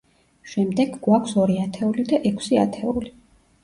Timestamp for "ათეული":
1.69-2.09, 2.67-3.19